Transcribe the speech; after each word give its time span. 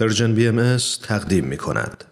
پرژن 0.00 0.34
بی 0.34 0.48
ام 0.48 0.76
تقدیم 1.02 1.44
می 1.44 1.56
کند. 1.56 2.04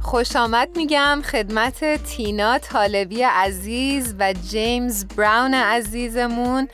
خوش 0.00 0.36
آمد 0.36 0.68
میگم 0.76 1.22
خدمت 1.24 2.02
تینا 2.04 2.58
طالبی 2.58 3.22
عزیز 3.22 4.14
و 4.18 4.34
جیمز 4.50 5.04
براون 5.04 5.54
عزیزمون 5.54 6.68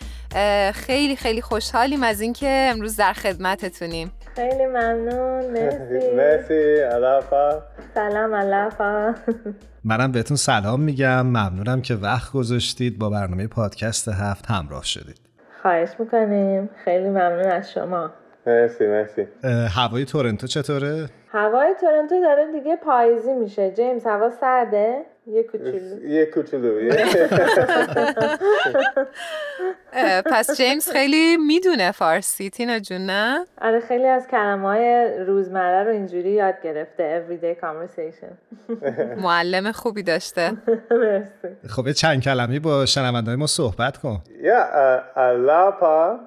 خیلی 0.75 1.17
خیلی 1.17 1.43
خوشحالیم 1.43 2.03
از 2.03 2.21
اینکه 2.21 2.69
امروز 2.73 2.97
در 2.97 3.13
خدمتتونیم 3.13 4.13
خیلی 4.35 4.67
ممنون 4.67 5.51
مرسی. 5.51 6.11
مرسی 6.17 6.81
علافا 6.81 7.63
سلام 7.95 8.35
علافا 8.35 9.15
منم 9.85 10.13
بهتون 10.13 10.37
سلام 10.37 10.81
میگم. 10.81 11.27
ممنونم 11.27 11.83
که 11.83 11.95
وقت 11.95 12.33
گذاشتید 12.33 12.99
با 12.99 13.11
برنامه 13.11 13.47
پادکست 13.47 14.09
هفت 14.09 14.47
همراه 14.51 14.85
شدید. 14.85 15.21
خواهش 15.63 15.89
می‌کنیم. 15.99 16.71
خیلی 16.85 17.09
ممنون 17.09 17.47
از 17.47 17.73
شما. 17.73 18.11
مرسی 18.47 18.87
مرسی. 18.87 19.27
هوای 19.77 20.05
تورنتو 20.05 20.47
چطوره؟ 20.47 21.07
هوای 21.33 21.75
تورنتو 21.81 22.21
داره 22.21 22.53
دیگه 22.53 22.77
پاییزی 22.77 23.33
میشه. 23.33 23.71
جیمز 23.71 24.07
هوا 24.07 24.31
سرده؟ 24.31 25.03
یه 25.27 25.43
کوچولو 25.43 26.05
یه 26.05 26.27
کوچولو 26.27 26.91
پس 30.33 30.57
جیمز 30.57 30.91
خیلی 30.91 31.37
می‌دونه 31.37 31.93
فارسی 31.93 32.51
تینا 32.51 32.79
جون 32.79 33.01
نه؟ 33.01 33.47
آره 33.61 33.81
خیلی 33.81 34.07
از 34.07 34.29
کلمه 34.29 34.69
های 34.69 35.19
روزمره 35.27 35.85
رو 35.85 35.91
اینجوری 35.91 36.31
یاد 36.31 36.55
گرفته 36.65 37.25
everyday 37.25 37.65
conversation. 37.65 38.33
معلم 39.23 39.73
خوبی 39.73 40.03
داشته 40.03 40.53
مرسی 40.91 41.69
خب 41.69 41.87
یه 41.87 41.93
چند 41.93 42.23
کلمی 42.23 42.59
با 42.59 42.87
شنوندهای 42.87 43.37
ما 43.37 43.47
صحبت 43.47 43.97
کن 43.97 44.19
یا 44.43 44.59
علاپا 45.17 46.19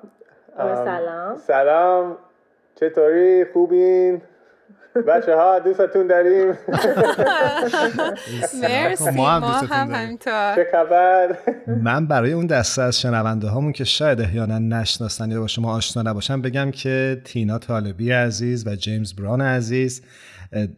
سلام 0.57 1.35
سلام 1.35 2.17
چطوری 2.75 3.45
خوبین 3.53 4.21
بچه 5.01 5.35
ها 5.35 5.59
دوستتون 5.59 6.07
داریم. 6.07 6.47
مرسی 8.61 9.09
ما 9.09 9.29
هم. 9.29 9.43
همینطور. 9.93 10.55
چه 10.55 10.67
خبر؟ 10.71 11.37
من 11.83 12.07
برای 12.07 12.31
اون 12.31 12.45
دسته 12.45 12.81
از 12.81 13.01
شنونده 13.01 13.47
هامون 13.47 13.71
که 13.71 13.83
شاید 13.83 14.21
احیانا 14.21 14.59
نشناسن 14.59 15.31
یا 15.31 15.39
با 15.39 15.47
شما 15.47 15.75
آشنا 15.75 16.03
نباشن 16.11 16.41
بگم 16.41 16.71
که 16.71 17.21
تینا 17.25 17.57
طالبی 17.57 18.11
عزیز 18.11 18.67
و 18.67 18.75
جیمز 18.75 19.13
بران 19.13 19.41
عزیز 19.41 20.01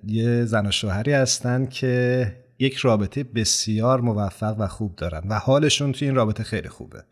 یه 0.08 0.46
زن 0.46 0.66
و 0.68 0.72
شوهری 0.72 1.14
هستن 1.14 1.66
که 1.66 2.26
یک 2.60 2.76
رابطه 2.76 3.24
بسیار 3.24 4.02
موفق 4.02 4.56
و 4.60 4.68
خوب 4.68 4.96
دارن 4.96 5.22
و 5.30 5.34
حالشون 5.34 5.92
توی 5.92 6.08
این 6.08 6.16
رابطه 6.16 6.44
خیلی 6.44 6.70
خوبه. 6.70 7.04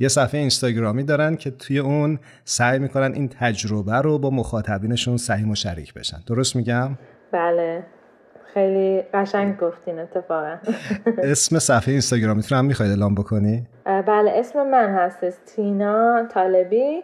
یه 0.00 0.08
صفحه 0.08 0.40
اینستاگرامی 0.40 1.02
دارن 1.02 1.36
که 1.36 1.50
توی 1.50 1.78
اون 1.78 2.18
سعی 2.44 2.78
می‌کنن 2.78 3.14
این 3.14 3.28
تجربه 3.28 3.96
رو 3.96 4.18
با 4.18 4.30
مخاطبینشون 4.30 5.16
سهیم 5.16 5.50
و 5.50 5.54
شریک 5.54 5.94
بشن. 5.94 6.18
درست 6.26 6.56
میگم؟ 6.56 6.90
بله. 7.32 7.82
خیلی 8.54 9.02
قشنگ 9.14 9.56
گفتین 9.56 9.98
اتفاقا. 9.98 10.56
اسم 11.32 11.58
صفحه 11.58 11.92
اینستاگرامیتون 11.92 12.58
هم 12.58 12.64
می‌خواید 12.64 12.92
اعلام 12.92 13.14
بکنی؟ 13.14 13.66
بله 13.84 14.30
اسم 14.34 14.70
من 14.70 14.94
هستش 14.94 15.32
تینا 15.46 16.26
طالبی. 16.34 17.02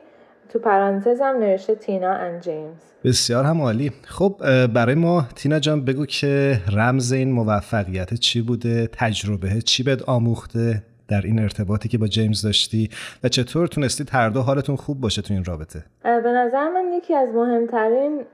تو 0.49 0.59
پرانتزم 0.59 1.37
نوشته 1.41 1.75
تینا 1.75 2.13
اند 2.13 2.41
جیمز 2.41 2.77
بسیار 3.05 3.45
هم 3.45 3.61
عالی. 3.61 3.93
خب 4.05 4.37
برای 4.67 4.95
ما 4.95 5.27
تینا 5.37 5.59
جان 5.59 5.85
بگو 5.85 6.07
که 6.07 6.61
رمز 6.73 7.13
این 7.13 7.33
موفقیت 7.33 8.15
چی 8.15 8.43
بوده 8.43 8.89
تجربه 8.93 9.63
چی 9.63 9.83
بهت 9.83 10.03
آموخته؟ 10.03 10.83
در 11.09 11.21
این 11.25 11.39
ارتباطی 11.39 11.89
که 11.89 11.99
با 11.99 12.07
جیمز 12.07 12.43
داشتی 12.43 12.91
و 13.25 13.29
چطور 13.29 13.67
تونستید 13.67 14.11
هر 14.13 14.29
دو 14.29 14.41
حالتون 14.41 14.77
خوب 14.77 15.01
باشه 15.01 15.23
تو 15.23 15.35
این 15.35 15.45
رابطه؟ 15.45 15.85
به 16.03 16.33
نظر 16.33 16.69
من 16.71 16.93
یکی 16.93 17.15
از 17.15 17.29
مهمترین 17.29 18.25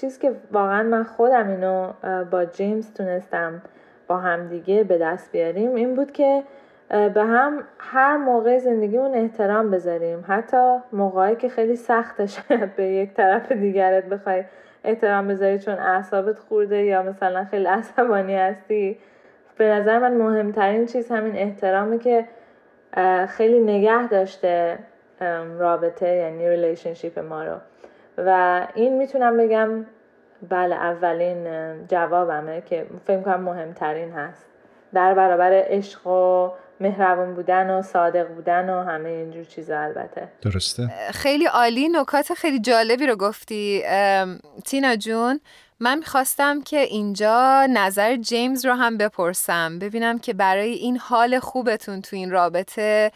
چیز 0.00 0.18
که 0.18 0.32
واقعا 0.52 0.82
من 0.82 1.04
خودم 1.04 1.48
اینو 1.48 1.92
با 2.24 2.44
جیمز 2.44 2.92
تونستم 2.92 3.62
با 4.06 4.18
همدیگه 4.18 4.84
به 4.84 4.98
دست 4.98 5.32
بیاریم 5.32 5.74
این 5.74 5.94
بود 5.94 6.12
که 6.12 6.42
به 6.88 7.24
هم 7.24 7.64
هر 7.78 8.16
موقع 8.16 8.58
زندگیمون 8.58 9.14
احترام 9.14 9.70
بذاریم. 9.70 10.24
حتی 10.28 10.76
موقعی 10.92 11.36
که 11.36 11.48
خیلی 11.48 11.76
سخته 11.76 12.26
شاید 12.48 12.76
به 12.76 12.84
یک 12.84 13.14
طرف 13.14 13.52
دیگرت 13.52 14.04
بخوای 14.04 14.44
احترام 14.84 15.28
بذاری 15.28 15.58
چون 15.58 15.74
اعصابت 15.74 16.38
خورده 16.38 16.84
یا 16.84 17.02
مثلا 17.02 17.44
خیلی 17.44 17.64
عصبانی 17.64 18.34
هستی. 18.34 18.98
به 19.58 19.64
نظر 19.64 19.98
من 19.98 20.14
مهمترین 20.14 20.86
چیز 20.86 21.08
همین 21.08 21.36
احترامه 21.36 21.98
که 21.98 22.28
خیلی 23.28 23.60
نگه 23.60 24.08
داشته 24.08 24.78
رابطه 25.58 26.08
یعنی 26.08 26.48
relationship 26.48 27.18
ما 27.18 27.44
رو. 27.44 27.56
و 28.18 28.66
این 28.74 28.98
می‌تونم 28.98 29.36
بگم 29.36 29.86
بله 30.48 30.74
اولین 30.74 31.46
جوابمه 31.86 32.60
که 32.60 32.86
فکر 33.06 33.20
کنم 33.20 33.40
مهمترین 33.40 34.12
هست. 34.12 34.46
در 34.94 35.14
برابر 35.14 35.50
عشق 35.52 36.06
و 36.06 36.52
مهربون 36.80 37.34
بودن 37.34 37.70
و 37.70 37.82
صادق 37.82 38.28
بودن 38.28 38.70
و 38.70 38.82
همه 38.82 39.08
اینجور 39.08 39.44
چیزا 39.44 39.80
البته. 39.80 40.28
درسته؟ 40.42 40.88
خیلی 41.10 41.46
عالی 41.46 41.88
نکات 41.88 42.34
خیلی 42.34 42.60
جالبی 42.60 43.06
رو 43.06 43.16
گفتی. 43.16 43.82
تینا 44.64 44.96
جون 44.96 45.40
من 45.80 45.98
می‌خواستم 45.98 46.62
که 46.62 46.78
اینجا 46.78 47.66
نظر 47.70 48.16
جیمز 48.16 48.66
رو 48.66 48.72
هم 48.72 48.98
بپرسم 48.98 49.78
ببینم 49.78 50.18
که 50.18 50.34
برای 50.34 50.72
این 50.72 50.96
حال 50.98 51.38
خوبتون 51.38 52.00
تو 52.00 52.16
این 52.16 52.30
رابطه 52.30 53.12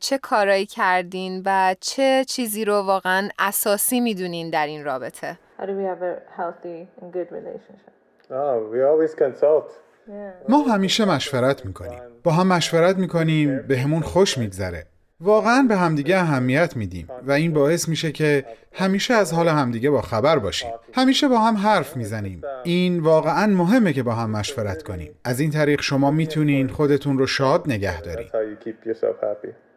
چه 0.00 0.18
کارایی 0.18 0.66
کردین 0.66 1.42
و 1.44 1.74
چه 1.80 2.24
چیزی 2.28 2.64
رو 2.64 2.74
واقعا 2.74 3.28
اساسی 3.38 4.00
می‌دونین 4.00 4.50
در 4.50 4.66
این 4.66 4.84
رابطه. 4.84 5.38
How 5.58 5.62
do 5.62 5.66
we 5.66 5.70
have 5.70 6.02
a 6.02 6.40
healthy 6.40 7.02
and 7.02 7.12
good 7.12 7.30
relationship? 7.30 7.92
oh, 8.30 8.72
we 8.72 8.78
always 8.82 9.14
consult. 9.14 9.70
ما 10.48 10.58
همیشه 10.62 11.04
مشورت 11.04 11.66
می‌کنیم. 11.66 12.00
با 12.22 12.32
هم 12.32 12.46
مشورت 12.46 12.96
می‌کنیم 12.96 13.66
به 13.68 13.78
همون 13.78 14.02
خوش 14.02 14.38
میگذره. 14.38 14.86
واقعا 15.24 15.66
به 15.68 15.76
همدیگه 15.76 16.18
اهمیت 16.18 16.76
میدیم 16.76 17.08
و 17.26 17.32
این 17.32 17.52
باعث 17.52 17.88
میشه 17.88 18.12
که 18.12 18.44
همیشه 18.72 19.14
از 19.14 19.32
حال 19.32 19.48
همدیگه 19.48 19.90
با 19.90 20.02
خبر 20.02 20.38
باشیم. 20.38 20.70
همیشه 20.94 21.28
با 21.28 21.38
هم 21.38 21.56
حرف 21.56 21.96
می‌زنیم. 21.96 22.42
این 22.64 23.00
واقعا 23.00 23.46
مهمه 23.46 23.92
که 23.92 24.02
با 24.02 24.14
هم 24.14 24.30
مشورت 24.30 24.82
کنیم. 24.82 25.10
از 25.24 25.40
این 25.40 25.50
طریق 25.50 25.80
شما 25.80 26.10
می‌تونین 26.10 26.68
خودتون 26.68 27.18
رو 27.18 27.26
شاد 27.26 27.62
نگه 27.66 28.00
دارید. 28.00 28.30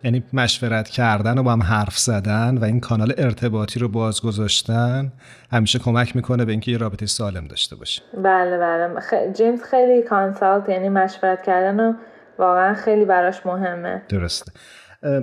یعنی 0.04 0.24
مشورت 0.34 0.90
کردن 0.90 1.38
و 1.38 1.44
با 1.44 1.52
هم 1.52 1.64
حرف 1.64 1.98
زدن 1.98 2.58
و 2.58 2.64
این 2.64 2.80
کانال 2.80 3.14
ارتباطی 3.18 3.80
رو 3.80 3.88
باز 3.88 4.22
گذاشتن 4.22 5.12
همیشه 5.52 5.80
کمک 5.80 6.16
می‌کنه 6.16 6.46
به 6.46 6.52
اینکه 6.52 6.72
یه 6.72 6.78
رابطه 6.78 7.06
سالم 7.06 7.48
داشته 7.48 7.76
باشه 7.76 8.02
بله 8.24 8.58
بله. 8.58 9.00
خ... 9.00 9.14
جیمز 9.34 9.64
خیلی 9.64 10.02
کانسالت 10.02 10.70
یعنی 10.70 10.90
مشورت 10.90 11.42
کردن 11.42 11.80
و 11.80 11.94
واقعا 12.40 12.74
خیلی 12.74 13.06
براش 13.06 13.46
مهمه. 13.46 14.02
درسته. 14.10 14.52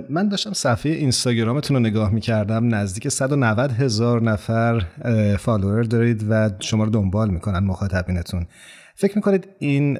من 0.09 0.29
داشتم 0.29 0.53
صفحه 0.53 0.91
اینستاگرامتون 0.91 1.77
رو 1.77 1.83
نگاه 1.83 2.13
می‌کردم 2.13 2.75
نزدیک 2.75 3.09
190 3.09 3.71
هزار 3.71 4.21
نفر 4.21 4.81
فالوور 5.39 5.83
دارید 5.83 6.25
و 6.29 6.49
شما 6.59 6.83
رو 6.83 6.89
دنبال 6.89 7.29
می‌کنن 7.29 7.59
مخاطبینتون. 7.59 8.47
فکر 8.95 9.15
می‌کنید 9.15 9.47
این 9.59 9.97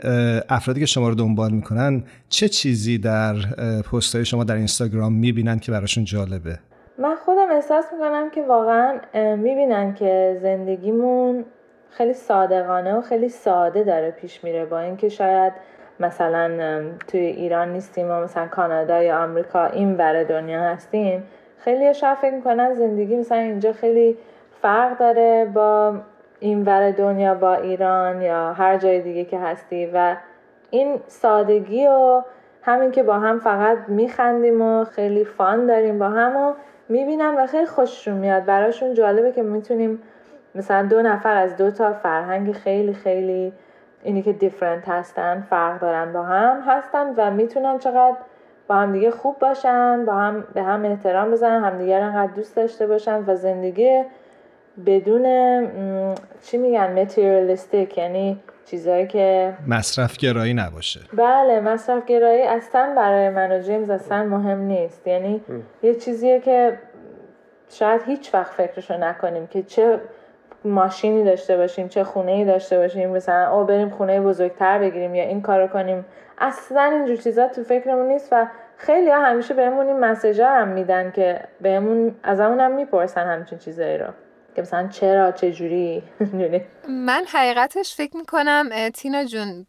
افرادی 0.49 0.79
که 0.79 0.85
شما 0.85 1.09
رو 1.09 1.15
دنبال 1.15 1.51
می‌کنن 1.51 2.03
چه 2.29 2.49
چیزی 2.49 2.97
در 2.97 3.33
پستهای 3.91 4.25
شما 4.25 4.43
در 4.43 4.55
اینستاگرام 4.55 5.13
می‌بینن 5.13 5.59
که 5.59 5.71
براشون 5.71 6.03
جالبه؟ 6.03 6.59
من 6.99 7.15
خودم 7.25 7.47
احساس 7.51 7.85
می‌کنم 7.93 8.29
که 8.29 8.41
واقعا 8.41 8.99
می‌بینن 9.35 9.93
که 9.93 10.39
زندگیمون 10.41 11.45
خیلی 11.89 12.13
صادقانه 12.13 12.93
و 12.93 13.01
خیلی 13.01 13.29
ساده 13.29 13.83
داره 13.83 14.11
پیش 14.11 14.43
میره 14.43 14.65
با 14.65 14.79
اینکه 14.79 15.09
شاید 15.09 15.53
مثلا 15.99 16.81
توی 17.07 17.19
ایران 17.19 17.73
نیستیم 17.73 18.11
و 18.11 18.13
مثلا 18.13 18.47
کانادا 18.47 19.03
یا 19.03 19.23
آمریکا 19.23 19.65
این 19.65 19.97
ور 19.97 20.23
دنیا 20.23 20.61
هستیم. 20.61 21.23
خیلی 21.57 21.93
شاید 21.93 22.17
فکر 22.17 22.33
می‌کنن 22.33 22.73
زندگی 22.73 23.17
مثلا 23.17 23.37
اینجا 23.37 23.73
خیلی 23.73 24.17
فرق 24.61 24.97
داره 24.97 25.45
با 25.53 25.95
این 26.39 26.63
ور 26.63 26.91
دنیا 26.91 27.35
با 27.35 27.55
ایران 27.55 28.21
یا 28.21 28.53
هر 28.53 28.77
جای 28.77 29.01
دیگه 29.01 29.25
که 29.25 29.39
هستی. 29.39 29.91
و 29.93 30.15
این 30.69 30.99
سادگی 31.07 31.87
و 31.87 32.21
همین 32.61 32.91
که 32.91 33.03
با 33.03 33.13
هم 33.13 33.39
فقط 33.39 33.77
میخندیم 33.87 34.61
و 34.61 34.83
خیلی 34.83 35.23
فان 35.23 35.65
داریم 35.65 35.99
با 35.99 36.09
هم 36.09 36.37
و 36.37 36.53
می‌بینم 36.89 37.37
و 37.37 37.47
خیلی 37.47 37.65
خوششون 37.65 38.13
میاد. 38.13 38.45
براشون 38.45 38.93
جالبه 38.93 39.31
که 39.31 39.43
می‌تونیم 39.43 40.01
مثلا 40.55 40.87
دو 40.87 41.01
نفر 41.01 41.37
از 41.37 41.57
دو 41.57 41.71
تا 41.71 41.93
فرهنگ 41.93 42.51
خیلی 42.51 42.93
خیلی 42.93 43.53
اینی 44.05 44.21
که 44.21 44.33
دیفرنت 44.33 44.89
هستن 44.89 45.41
فرق 45.49 45.79
دارن 45.79 46.13
با 46.13 46.23
هم 46.23 46.61
هستن 46.67 47.13
و 47.17 47.31
می‌تونن 47.31 47.79
چقدر 47.79 48.15
با 48.67 48.75
هم 48.75 48.91
دیگه 48.91 49.11
خوب 49.11 49.39
باشن 49.39 50.05
با 50.05 50.13
هم 50.13 50.43
به 50.53 50.63
هم 50.63 50.85
احترام 50.85 51.31
بزنن 51.31 51.63
همدیگه 51.63 51.99
رو 51.99 52.05
انقدر 52.05 52.31
دوست 52.33 52.55
داشته 52.55 52.87
باشن 52.87 53.23
و 53.27 53.35
زندگی 53.35 54.03
بدون 54.85 55.25
چی 56.41 56.57
میگن 56.57 57.01
متریالیستیک 57.01 57.97
یعنی 57.97 58.39
چیزایی 58.65 59.07
که 59.07 59.53
مصرف 59.67 60.17
گرایی 60.17 60.53
نباشه. 60.53 60.99
بله 61.13 61.59
مصرف 61.59 62.05
گرایی 62.05 62.43
اصلا 62.43 62.93
برای 62.95 63.29
من 63.29 63.51
و 63.51 63.59
جیمز 63.59 63.89
اصلا 63.89 64.23
مهم 64.23 64.59
نیست. 64.59 65.07
یعنی 65.07 65.41
یه 65.83 65.95
چیزیه 65.95 66.39
که 66.39 66.79
شاید 67.69 68.01
هیچ 68.05 68.33
وقت 68.33 68.51
فکرشو 68.51 68.97
نکنیم 68.97 69.47
که 69.47 69.63
چه 69.63 69.99
ماشینی 70.65 71.23
داشته 71.23 71.57
باشیم 71.57 71.87
چه 71.87 72.03
خونه 72.03 72.31
ای 72.31 72.45
داشته 72.45 72.77
باشیم 72.77 73.09
مثلا 73.09 73.57
او 73.57 73.65
بریم 73.65 73.89
خونه 73.89 74.21
بزرگتر 74.21 74.79
بگیریم 74.79 75.15
یا 75.15 75.23
این 75.23 75.41
کارو 75.41 75.67
کنیم. 75.67 76.05
اصلا 76.37 76.83
اینجور 76.83 77.15
چیزا 77.15 77.47
تو 77.47 77.63
فکرمون 77.63 78.07
نیست 78.07 78.29
و 78.31 78.47
خیلی 78.77 79.11
ها 79.11 79.21
همیشه 79.21 79.53
بهمون 79.53 79.87
این 79.87 79.99
مسیجا 79.99 80.49
هم 80.49 80.67
میدن 80.67 81.11
که 81.11 81.39
بهمون 81.61 82.15
از 82.23 82.39
هم 82.39 82.71
می‌پرسن 82.71 83.27
همچین 83.27 83.57
چیزایی 83.57 83.97
رو. 83.97 84.07
که 84.55 84.61
مثلا 84.61 84.87
چرا 84.87 85.31
چه 85.31 85.51
جوری 85.51 86.03
من 87.07 87.25
حقیقتش 87.27 87.95
فکر 87.95 88.17
می‌کنم 88.17 88.69
تینا 88.93 89.25
جون 89.25 89.65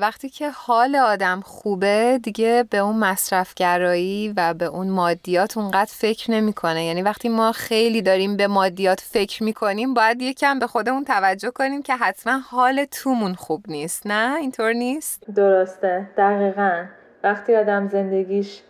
وقتی 0.00 0.28
که 0.28 0.50
حال 0.50 0.96
آدم 0.96 1.40
خوبه 1.40 2.20
دیگه 2.22 2.64
به 2.70 2.78
اون 2.78 2.96
مصرفگرایی 2.96 4.34
و 4.36 4.54
به 4.54 4.64
اون 4.64 4.88
مادیات 4.90 5.56
اونقدر 5.56 5.92
فکر 5.94 6.30
نمی‌کنه. 6.30 6.84
یعنی 6.84 7.02
وقتی 7.02 7.28
ما 7.28 7.52
خیلی 7.52 8.02
داریم 8.02 8.36
به 8.36 8.46
مادیات 8.46 9.00
فکر 9.00 9.42
می‌کنیم 9.42 9.94
باید 9.94 10.22
یکم 10.22 10.58
به 10.58 10.66
خودمون 10.66 11.04
توجه 11.04 11.50
کنیم 11.50 11.82
که 11.82 11.96
حتما 11.96 12.38
حال 12.38 12.84
تومون 12.84 13.34
خوب 13.34 13.64
نیست. 13.68 14.06
نه؟ 14.06 14.36
اینطور 14.36 14.72
نیست؟ 14.72 15.24
درسته. 15.34 16.08
دقیقا. 16.16 16.84
وقتی 17.22 17.56
آدم 17.56 17.88
زندگیش 17.88 18.62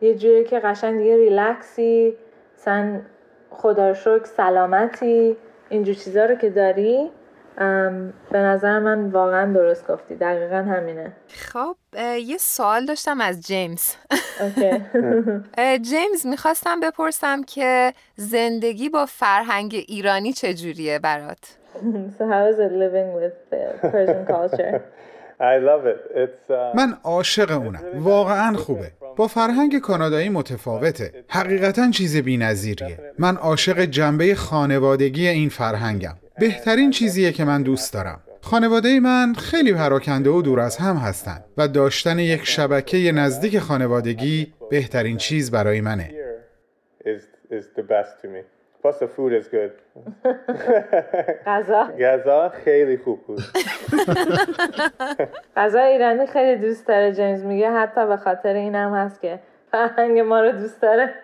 یه 0.00 0.14
جوری 0.14 0.44
که 0.44 0.58
قشنگ 0.58 0.98
دیگه 0.98 1.16
ریلکسی 1.16 2.14
سن 2.56 3.06
خدا 3.52 3.94
شکر 3.94 4.24
سلامتی. 4.24 5.36
اینجور 5.68 5.94
چیزا 5.94 6.24
رو 6.24 6.34
که 6.34 6.50
داری 6.50 7.10
به 8.30 8.38
نظر 8.38 8.78
من 8.78 9.08
واقعا 9.08 9.52
درست 9.52 9.86
گفتی. 9.86 10.14
دقیقا 10.14 10.56
همینه. 10.56 11.12
خب 11.28 11.76
یه 12.18 12.36
سوال 12.38 12.84
داشتم 12.86 13.20
از 13.20 13.40
جیمز. 13.40 13.94
جیمز 15.90 16.26
می‌خواستم 16.26 16.80
بپرسم 16.80 17.42
که 17.42 17.92
زندگی 18.16 18.88
با 18.88 19.06
فرهنگ 19.06 19.84
ایرانی 19.88 20.32
چجوریه 20.32 20.98
برات؟ 20.98 21.56
so 22.18 22.22
how 22.32 22.44
is 22.52 22.58
it 22.58 22.72
living 22.84 23.08
with 23.20 23.36
the 23.50 23.62
Persian 23.92 24.24
culture? 24.26 24.80
Uh, 25.42 26.76
من 26.76 26.98
عاشق 27.04 27.50
اونم. 27.50 27.80
واقعا 27.94 28.56
خوبه. 28.56 28.92
با 29.16 29.28
فرهنگ 29.28 29.78
کانادایی 29.78 30.28
متفاوته. 30.28 31.24
حقیقتا 31.28 31.90
چیز 31.90 32.16
نظیریه 32.16 32.98
من 33.18 33.36
عاشق 33.36 33.80
جنبه 33.80 34.34
خانوادگی 34.34 35.28
این 35.28 35.48
فرهنگم. 35.48 36.14
بهترین 36.38 36.90
چیزیه 36.90 37.32
که 37.32 37.44
من 37.44 37.62
دوست 37.62 37.94
دارم. 37.94 38.20
خانواده 38.40 39.00
من 39.00 39.34
خیلی 39.34 39.72
پراکنده 39.72 40.30
و 40.30 40.42
دور 40.42 40.60
از 40.60 40.76
هم 40.76 40.96
هستن 40.96 41.44
و 41.56 41.68
داشتن 41.68 42.18
یک 42.18 42.44
شبکه 42.44 43.12
نزدیک 43.12 43.58
خانوادگی 43.58 44.52
بهترین 44.70 45.16
چیز 45.16 45.50
برای 45.50 45.80
منه. 45.80 46.10
Plus 48.82 48.98
the 48.98 49.06
food 49.06 49.32
is 49.32 49.46
good. 49.48 49.72
غذا 51.46 51.82
غذا 52.00 52.48
خیلی 52.48 52.96
خوب 52.96 53.26
بود. 53.26 53.40
غذا 55.56 55.80
ایرانی 55.80 56.26
خیلی 56.26 56.56
دوست 56.60 56.88
داره 56.88 57.12
جیمز 57.12 57.44
میگه 57.44 57.70
حتی 57.70 58.06
به 58.06 58.16
خاطر 58.16 58.54
اینم 58.54 58.94
هست 58.94 59.20
که 59.20 59.38
فرهنگ 59.72 60.18
ما 60.18 60.40
رو 60.40 60.52
دوست 60.52 60.82
داره. 60.82 61.14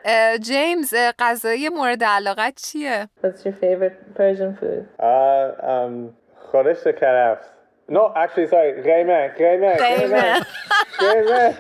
جیمز 0.41 0.95
غذای 1.19 1.69
مورد 1.69 2.05
علاقت 2.05 2.55
چیه؟ 2.57 3.09
What's 3.23 3.45
your 3.45 3.55
favorite 3.65 4.19
Persian 4.19 4.55
food? 4.61 4.85
Uh, 4.99 5.05
um, 5.63 6.15
خورش 6.53 6.85
کرفس. 7.01 7.58
No, 7.91 8.13
actually, 8.15 8.47
sorry. 8.51 8.83
قیمه 8.85 9.29
قیمه 9.29 9.77
قیمه 9.77 10.35
قیمه 10.99 11.55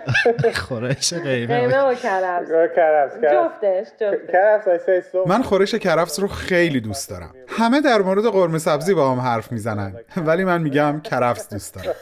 خورش 0.68 1.14
قیمه 1.14 1.60
قیمه 1.60 1.80
و 1.82 1.94
کرفس. 1.94 2.48
کرفس 2.76 3.14
جفتش 3.32 3.86
جفتش. 4.00 4.32
کرفس 4.32 4.66
I 4.66 4.82
say 4.84 5.12
so. 5.12 5.28
من 5.28 5.42
خورش 5.42 5.74
کرفس 5.74 6.20
رو 6.20 6.28
خیلی 6.28 6.80
دوست 6.80 7.10
دارم. 7.10 7.34
همه 7.48 7.80
در 7.80 7.98
مورد 7.98 8.24
قرمه 8.24 8.58
سبزی 8.58 8.94
با 8.94 9.12
هم 9.12 9.20
حرف 9.20 9.52
می‌زنن 9.52 9.94
ولی 10.16 10.44
من 10.44 10.62
میگم 10.62 11.00
کرفس 11.04 11.48
دوست 11.52 11.74
دارم. 11.74 11.94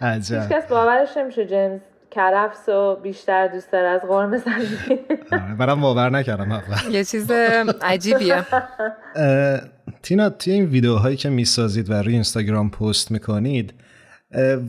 عجب. 0.00 0.42
هیچکس 0.42 0.66
باورش 0.66 1.16
نمیشه 1.16 1.44
جیمز 1.46 1.80
کرفس 2.10 2.68
رو 2.68 2.98
بیشتر 3.02 3.46
دوست 3.48 3.72
داره 3.72 3.88
از 3.88 4.00
قرمه 4.00 4.38
سبزی. 4.38 5.00
آره، 5.32 5.54
منم 5.58 5.80
باور 5.80 6.10
نکردم 6.10 6.62
یه 6.90 7.04
چیز 7.04 7.30
عجیبیه. 7.82 8.44
تینا 10.02 10.30
توی 10.30 10.52
این 10.52 10.64
ویدیوهایی 10.64 11.16
که 11.16 11.28
می‌سازید 11.28 11.90
و 11.90 11.92
روی 11.92 12.12
اینستاگرام 12.12 12.70
پست 12.70 13.10
می‌کنید 13.10 13.74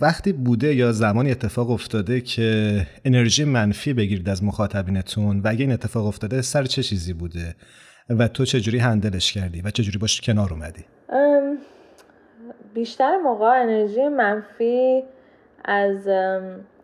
وقتی 0.02 0.34
بوده 0.34 0.76
یا 0.76 0.92
زمانی 0.92 1.32
اتفاق 1.32 1.70
افتاده 1.70 2.22
که 2.22 2.82
انرژی 3.06 3.44
منفی 3.44 3.94
بگیرید 3.94 4.30
از 4.30 4.44
مخاطبینتون 4.44 5.40
و 5.40 5.48
اگه 5.48 5.62
این 5.62 5.72
اتفاق 5.72 6.06
افتاده 6.06 6.42
سر 6.42 6.64
چه 6.64 6.84
چیزی 6.84 7.14
بوده 7.14 7.56
و 8.10 8.28
تو 8.28 8.46
چجوری 8.46 8.78
هندلش 8.78 9.34
کردی 9.34 9.62
و 9.62 9.70
چجوری 9.70 9.98
باش 9.98 10.22
کنار 10.22 10.54
اومدی؟ 10.54 10.86
بیشتر 12.74 13.18
موقع 13.18 13.46
انرژی 13.46 14.08
منفی 14.08 15.04
از 15.66 16.08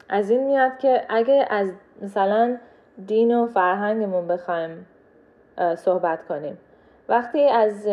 از 0.10 0.30
این 0.30 0.44
میاد 0.44 0.72
که 0.82 1.02
اگه 1.10 1.46
از 1.50 1.72
مثلا 2.02 2.58
دین 3.08 3.36
و 3.36 3.48
فرهنگمون 3.48 4.28
بخوایم 4.28 4.86
صحبت 5.78 6.20
کنیم. 6.28 6.58
وقتی 7.10 7.50
از 7.50 7.88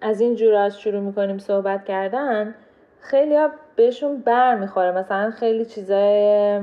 از 0.00 0.20
این 0.20 0.34
جورا 0.34 0.70
شروع 0.70 1.00
می‌کنیم 1.00 1.38
صحبت 1.38 1.84
کردن 1.84 2.54
خیلی 3.00 3.36
ها 3.36 3.50
بهشون 3.76 4.20
بر 4.20 4.54
می‌خوره. 4.54 4.92
مثلا 4.92 5.30
خیلی 5.30 5.64
چیزای 5.64 6.60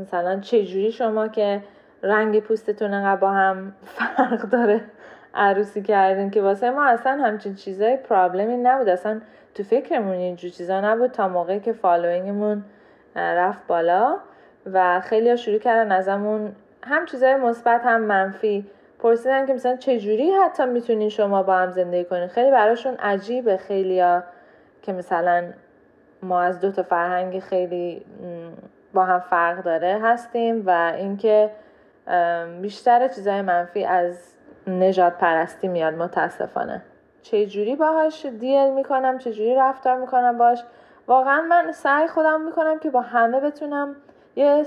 مثلا 0.00 0.40
چجوری 0.40 0.92
شما 0.92 1.28
که 1.28 1.62
رنگ 2.02 2.40
پوستتون 2.40 2.94
انقدر 2.94 3.20
با 3.20 3.30
هم 3.30 3.72
فرق 3.84 4.40
داره 4.40 4.80
عروسی 5.34 5.82
کردین 5.82 6.30
که 6.30 6.42
واسه 6.42 6.70
ما 6.70 6.84
اصلا 6.84 7.12
همچین 7.12 7.54
چیزای 7.54 7.96
problem 7.96 8.49
ی 8.49 8.56
نبود. 8.56 8.88
اصلا 8.88 9.20
تو 9.54 9.62
فکرمون 9.62 10.14
اینجور 10.14 10.50
چیزا 10.50 10.80
نبود 10.80 11.10
تا 11.10 11.28
موقعی 11.28 11.60
که 11.60 11.72
following 11.72 12.41
مون 12.41 12.64
رفت 13.16 13.66
بالا 13.66 14.16
و 14.72 15.00
خیلی 15.00 15.36
شروع 15.36 15.58
کردن 15.58 15.92
ازمون 15.92 16.52
هم 16.82 17.06
چیزای 17.06 17.36
مثبت 17.36 17.80
هم 17.84 18.00
منفی 18.00 18.66
پرسیدن 19.04 19.46
که 19.46 19.54
مثلا 19.54 19.76
چجوری 19.76 20.30
حتی 20.30 20.64
می‌تونین 20.66 21.08
شما 21.08 21.42
با 21.42 21.54
هم 21.56 21.70
زندگی 21.70 22.04
کنین؟ 22.04 22.28
خیلی 22.28 22.50
براشون 22.50 22.94
عجیبه. 22.94 23.56
خیلی 23.56 24.00
ها 24.00 24.22
که 24.82 24.92
مثلا 24.92 25.44
ما 26.22 26.40
از 26.40 26.60
دو 26.60 26.70
تا 26.70 26.82
فرهنگ 26.82 27.38
خیلی 27.38 28.06
با 28.94 29.04
هم 29.04 29.20
فرق 29.20 29.62
داره 29.62 30.00
هستیم 30.02 30.62
و 30.66 30.92
اینکه 30.96 31.50
بیشتر 32.60 33.08
چیزای 33.08 33.42
منفی 33.42 33.84
از 33.84 34.36
نجات 34.66 35.18
پرستی 35.18 35.68
میاد 35.68 35.94
متاسفانه. 35.94 36.82
چجوری 37.22 37.76
باهاش 37.76 38.26
دیل 38.26 38.70
می‌کنم؟ 38.70 39.18
چجوری 39.18 39.54
رفتار 39.54 39.96
می‌کنم 39.96 40.38
باش؟ 40.38 40.64
واقعا 41.06 41.42
من 41.42 41.72
سعی 41.72 42.06
خودم 42.06 42.40
می‌کنم 42.40 42.78
که 42.78 42.90
با 42.90 43.00
همه 43.00 43.40
بتونم 43.40 43.96
یه 44.36 44.64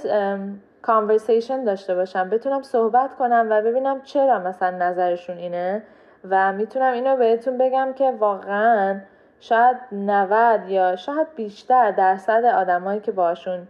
کانورسیشن 0.82 1.64
داشته 1.64 1.96
باشم 1.96 2.30
بتونم 2.30 2.62
صحبت 2.62 3.16
کنم 3.16 3.48
و 3.50 3.62
ببینم 3.62 4.02
چرا 4.02 4.40
مثلا 4.40 4.78
نظرشون 4.78 5.38
اینه 5.38 5.84
و 6.30 6.54
می‌تونم 6.54 6.94
اینو 6.94 7.16
بهتون 7.18 7.58
بگم 7.58 7.94
که 7.96 8.12
واقعا 8.12 9.00
شاید 9.40 9.78
90 9.92 10.70
یا 10.70 10.96
شاید 10.96 11.28
بیشتر 11.36 11.92
درصد 11.92 12.46
آدمایی 12.46 13.00
که 13.00 13.12
باشون 13.12 13.68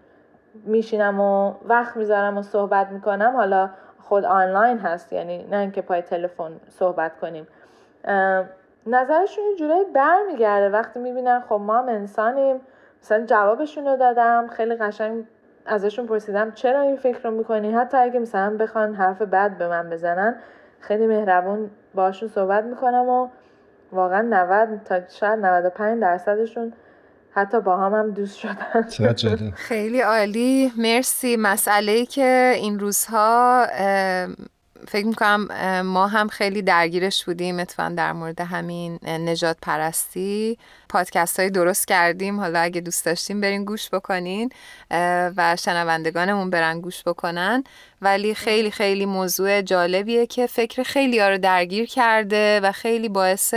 میشینم 0.66 1.20
و 1.22 1.54
وقت 1.66 1.98
می‌ذارم 1.98 2.38
و 2.38 2.42
صحبت 2.42 2.88
می‌کنم 2.88 3.34
حالا 3.36 3.70
خود 4.04 4.26
آنلاین 4.26 4.78
هست 4.78 5.14
یعنی 5.14 5.44
نه 5.44 5.58
اینکه 5.58 5.82
پای 5.82 6.02
تلفن 6.02 6.52
صحبت 6.70 7.20
کنیم. 7.20 7.48
نظرشون 8.86 9.44
یه 9.50 9.56
جورایی 9.56 9.86
برمیگرده. 9.94 10.70
وقتی 10.70 11.00
می‌بینن 11.00 11.40
خب 11.40 11.56
ما 11.56 11.78
هم 11.78 11.90
انسانیم 11.90 12.62
مثلا 13.02 13.26
جوابشون 13.26 13.86
رو 13.86 13.98
دادم 13.98 14.48
خیلی 14.48 14.76
قشنگ 14.76 15.26
ازشون 15.68 16.06
پرسیدم 16.08 16.52
چرا 16.52 16.82
این 16.82 16.96
فکر 16.96 17.20
رو 17.24 17.32
می‌کنی؟ 17.32 17.72
حتی 17.72 17.98
اگه 17.98 18.20
مثلا 18.20 18.58
بخوان 18.58 18.96
حرف 18.96 19.22
بد 19.22 19.58
به 19.58 19.68
من 19.68 19.90
بزنن 19.90 20.36
خیلی 20.80 21.08
مهربون 21.08 21.70
باشون 21.94 22.30
صحبت 22.30 22.64
می‌کنم 22.64 23.10
و 23.10 23.28
واقعا 23.92 24.22
90 24.22 24.84
تا 24.86 25.00
شاید 25.08 25.40
95 25.40 26.02
درصدشون 26.02 26.74
حتی 27.32 27.60
با 27.60 27.78
هم 27.78 27.94
هم 27.94 28.12
دوست 28.12 28.38
شدن. 28.38 29.52
خیلی 29.56 30.02
عالی. 30.02 30.72
مرسی. 30.78 31.38
مسئله 31.40 32.06
که 32.06 32.54
این 32.56 32.80
روزها 32.80 33.66
فکر 34.88 35.06
می‌کنم 35.06 35.82
ما 35.82 36.08
هم 36.08 36.28
خیلی 36.28 36.62
درگیرش 36.62 37.26
بودیم 37.26 37.60
اتفاقا 37.60 37.90
در 37.90 38.14
مورد 38.14 38.42
همین 38.42 39.00
نجات 39.08 39.58
پرستی. 39.62 40.58
پادکست 40.90 41.40
های 41.40 41.50
درست 41.50 41.88
کردیم. 41.88 42.40
حالا 42.40 42.60
اگه 42.60 42.82
دوست 42.82 43.06
داشتیم 43.06 43.42
برین 43.42 43.66
گوش 43.66 43.90
بکنین 43.90 44.50
و 45.38 45.56
شنوندگانمون 45.60 46.50
برن 46.50 46.82
گوش 46.82 47.04
بکنن. 47.04 47.64
ولی 48.02 48.36
خیلی 48.36 48.72
خیلی 48.72 49.06
موضوع 49.06 49.62
جالبیه 49.62 50.26
که 50.26 50.48
فکر 50.48 50.84
خیلی 50.84 51.20
رو 51.20 51.38
درگیر 51.38 51.86
کرده 51.86 52.60
و 52.60 52.72
خیلی 52.72 53.10
باعث 53.10 53.54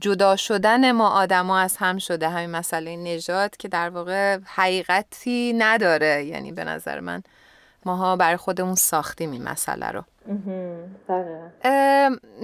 جدا 0.00 0.36
شدن 0.36 0.92
ما 0.92 1.08
آدما 1.08 1.58
از 1.58 1.76
هم 1.76 1.98
شده. 1.98 2.28
همین 2.28 2.50
مسئله 2.50 2.96
نجات 2.96 3.56
که 3.58 3.68
در 3.68 3.88
واقع 3.88 4.38
حقیقتی 4.44 5.52
نداره. 5.58 6.24
یعنی 6.24 6.52
به 6.52 6.64
نظر 6.64 7.00
من 7.00 7.22
ماها 7.88 8.16
برای 8.16 8.36
خودمون 8.36 8.74
ساختیم 8.74 9.30
این 9.30 9.42
مسئله 9.42 9.90
رو 9.90 10.02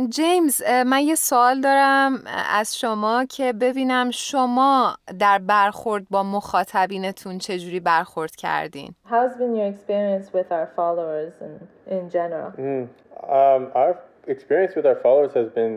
جیمز 0.09 0.63
من 0.87 1.01
یه 1.01 1.15
سوال 1.15 1.61
دارم 1.61 2.23
از 2.51 2.79
شما 2.79 3.25
که 3.25 3.53
ببینم 3.53 4.11
شما 4.11 4.97
در 5.19 5.39
برخورد 5.39 6.07
با 6.11 6.23
مخاطبینتون 6.23 7.39
چجوری 7.39 7.81
برخورد 7.81 8.37
کردین 8.37 8.95
How's 9.11 9.37
been 9.39 9.55
your 9.57 9.69
experience 9.75 10.27
with 10.33 10.51
our 10.53 10.69
followers 10.77 11.33
in, 11.47 11.55
in 11.97 12.11
general? 12.17 12.51
Mm. 12.59 12.89
Um, 13.41 13.63
our 13.83 13.93
experience 14.35 14.73
with 14.77 14.87
our 14.91 14.99
followers 15.07 15.33
has 15.41 15.49
been 15.61 15.75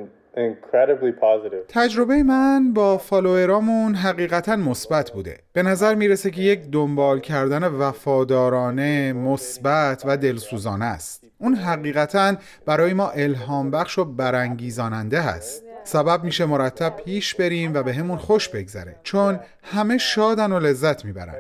تجربه 1.68 2.24
من 2.24 2.74
با 2.74 2.98
فالوورامون 2.98 3.96
حقیقتا 3.96 4.56
مثبت 4.56 5.12
بوده. 5.12 5.38
به 5.54 5.64
نظر 5.64 5.96
می‌رسه 5.96 6.32
که 6.32 6.42
یک 6.42 6.62
دنبال 6.72 7.20
کردن 7.20 7.64
وفادارانه 7.64 9.14
مثبت 9.14 10.04
و 10.06 10.18
دلسوزانه 10.18 10.86
است. 10.86 11.24
اون 11.38 11.56
حقیقتا 11.56 12.36
برای 12.66 12.94
ما 12.94 13.10
الهام 13.10 13.72
بخش 13.72 14.00
و 14.00 14.06
برانگیزاننده 14.06 15.22
هست. 15.22 15.64
سبب 15.84 16.24
میشه 16.24 16.46
مرتب 16.46 16.96
پیش 17.06 17.36
بریم 17.36 17.74
و 17.74 17.84
به 17.84 17.94
همون 17.94 18.18
خوش 18.18 18.50
بگذره. 18.50 18.96
چون 19.04 19.40
همه 19.64 19.98
شادن 19.98 20.52
و 20.52 20.60
لذت 20.60 21.06
می‌برن. 21.06 21.36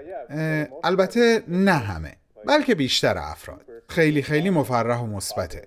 البته 0.83 1.43
نه 1.47 1.71
همه 1.71 2.13
بلکه 2.47 2.75
بیشتر 2.75 3.17
افراد. 3.17 3.61
خیلی 3.89 4.21
خیلی 4.21 4.49
مفرح 4.49 4.99
و 4.99 5.07
مثبته. 5.07 5.61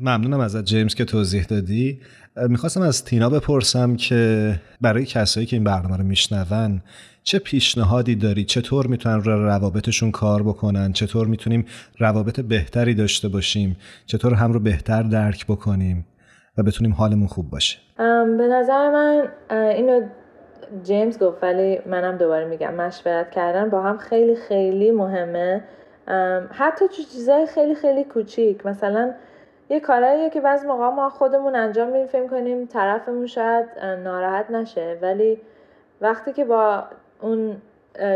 ممنونم 0.00 0.40
ازت 0.40 0.64
جیمز 0.64 0.94
که 0.94 1.04
توضیح 1.04 1.44
دادی. 1.44 2.00
می‌خواستم 2.36 2.82
از 2.82 3.04
تینا 3.04 3.30
بپرسم 3.30 3.96
که 3.96 4.54
برای 4.80 5.04
کسایی 5.04 5.46
که 5.46 5.56
این 5.56 5.64
برنامه 5.64 5.96
رو 5.96 6.04
میشنون 6.04 6.82
چه 7.22 7.38
پیشنهادی 7.38 8.14
داری؟ 8.14 8.44
چطور 8.44 8.86
می‌تونن 8.86 9.20
رو 9.20 9.44
روابطشون 9.44 10.10
کار 10.10 10.42
بکنن؟ 10.42 10.92
چطور 10.92 11.26
می‌تونیم 11.26 11.66
روابط 11.98 12.40
بهتری 12.40 12.94
داشته 12.94 13.28
باشیم؟ 13.28 13.76
چطور 14.06 14.34
هم 14.34 14.52
رو 14.52 14.60
بهتر 14.60 15.02
درک 15.02 15.46
بکنیم 15.46 16.06
و 16.58 16.62
بتونیم 16.62 16.92
حالمون 16.92 17.26
خوب 17.26 17.50
باشه؟ 17.50 17.78
به 18.38 18.48
نظر 18.52 18.90
من 18.90 19.28
اینو 19.50 20.00
جیمز 20.84 21.18
گفت 21.18 21.42
ولی 21.42 21.78
منم 21.86 22.16
دوباره 22.18 22.44
میگم 22.44 22.74
مشورت 22.74 23.30
کردن 23.30 23.70
با 23.70 23.82
هم 23.82 23.98
خیلی 23.98 24.36
خیلی 24.48 24.90
مهمه. 24.90 25.64
حتی 26.50 26.84
چیزای 27.12 27.46
خیلی 27.54 27.74
خیلی 27.74 28.04
کوچیک 28.04 28.66
مثلا 28.66 29.12
یه 29.70 29.80
کارهاییه 29.80 30.30
که 30.30 30.40
بعض 30.40 30.64
موقع 30.64 30.88
ما 30.88 31.10
خودمون 31.10 31.56
انجام 31.56 31.88
میدیم 31.88 32.06
فکر 32.06 32.26
کنیم 32.26 32.66
طرفمون 32.66 33.26
شاید 33.26 33.66
ناراحت 33.78 34.50
نشه. 34.50 34.98
ولی 35.02 35.40
وقتی 36.00 36.32
که 36.32 36.44
با 36.44 36.84
اون 37.20 37.62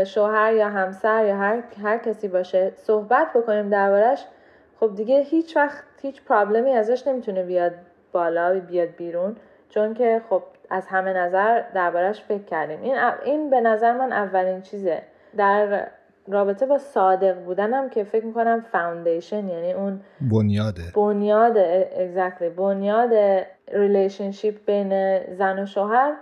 شوهر 0.05 0.53
یا 0.53 0.69
همسر 0.69 1.25
یا 1.25 1.35
هر, 1.35 1.63
هر 1.83 1.97
کسی 1.97 2.27
باشه 2.27 2.71
صحبت 2.75 3.33
بکنیم 3.33 3.69
دربارش 3.69 4.25
خب 4.79 4.95
دیگه 4.95 5.19
هیچ 5.19 5.57
وقت 5.57 5.83
هیچ 6.01 6.23
پرابلمی 6.23 6.71
ازش 6.71 7.07
نمی‌تونه 7.07 7.43
بیاد 7.43 7.71
بالا 8.11 8.59
بیاد 8.59 8.89
بیرون. 8.89 9.35
چون 9.69 9.93
که 9.93 10.21
خب 10.29 10.43
از 10.69 10.87
همه 10.87 11.13
نظر 11.13 11.61
دربارش 11.73 12.23
فکر 12.23 12.43
کردیم. 12.43 12.81
این, 12.81 12.95
این 13.23 13.49
به 13.49 13.61
نظر 13.61 13.93
من 13.93 14.13
اولین 14.13 14.61
چیزه. 14.61 15.01
در 15.37 15.87
رابطه 16.27 16.65
با 16.65 16.77
صادق 16.77 17.35
بودنم 17.35 17.89
که 17.89 18.03
فکر 18.03 18.25
می‌کنم 18.25 18.61
foundation 18.71 19.47
یعنی 19.47 19.73
اون 19.73 20.01
بنیاده. 20.31 20.81
بنیاد 20.95 21.57
exactly 21.89 22.43
بنیاد 22.57 23.09
relationship 23.71 24.65
بین 24.65 25.19
زن 25.33 25.59
و 25.59 25.65
شوهر 25.65 26.13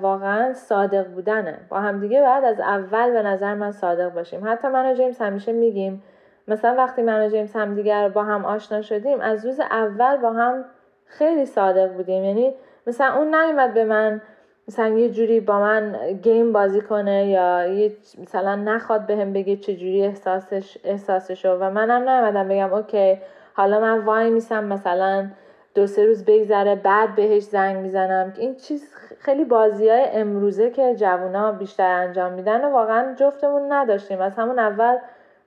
واقعا 0.00 0.52
صادق 0.52 1.08
بودنه. 1.08 1.58
با 1.68 1.80
همدیگه 1.80 2.22
بعد 2.22 2.44
از 2.44 2.60
اول 2.60 3.10
به 3.10 3.22
نظر 3.22 3.54
من 3.54 3.72
صادق 3.72 4.08
باشیم. 4.08 4.48
حتی 4.48 4.68
من 4.68 4.92
و 4.92 4.94
جیمز 4.94 5.18
همیشه 5.18 5.52
میگیم 5.52 6.02
مثلا 6.48 6.74
وقتی 6.74 7.02
من 7.02 7.26
و 7.26 7.28
جیمز 7.28 7.52
همدیگر 7.52 8.08
با 8.08 8.24
هم 8.24 8.44
آشنا 8.44 8.82
شدیم 8.82 9.20
از 9.20 9.46
روز 9.46 9.60
اول 9.60 10.16
با 10.16 10.32
هم 10.32 10.64
خیلی 11.04 11.46
صادق 11.46 11.92
بودیم. 11.92 12.24
یعنی 12.24 12.54
مثلا 12.86 13.16
اون 13.16 13.34
نیومد 13.34 13.74
به 13.74 13.84
من 13.84 14.20
مثلا 14.68 14.88
یه 14.88 15.10
جوری 15.10 15.40
با 15.40 15.60
من 15.60 15.96
گیم 16.22 16.52
بازی 16.52 16.80
کنه 16.80 17.26
یا 17.26 17.66
یه 17.66 17.92
مثلا 18.22 18.56
نخواد 18.56 19.06
بهم 19.06 19.32
بگه 19.32 19.56
چه 19.56 19.76
جوری 19.76 20.04
احساسش 20.04 20.78
احساسشو 20.84 21.56
و 21.60 21.70
منم 21.70 22.08
نیومدم 22.08 22.48
بگم 22.48 22.72
اوکی 22.72 23.18
حالا 23.54 23.80
من 23.80 23.98
وای 23.98 24.30
میسم 24.30 24.64
مثلا 24.64 25.30
دو 25.74 25.86
سه 25.86 26.06
روز 26.06 26.24
بگذره 26.24 26.74
بعد 26.74 27.14
بهش 27.14 27.42
زنگ 27.42 27.76
می‌زنم. 27.76 28.32
این 28.38 28.56
چیز 28.56 28.94
خیلی 29.18 29.44
بازی 29.44 29.88
های 29.88 30.04
امروزه 30.12 30.70
که 30.70 30.94
جوونا 30.94 31.52
بیشتر 31.52 31.90
انجام 31.90 32.32
میدن 32.32 32.64
و 32.64 32.70
واقعا 32.70 33.14
جفتمون 33.14 33.72
نداشتیم. 33.72 34.20
از 34.20 34.36
همون 34.36 34.58
اول 34.58 34.96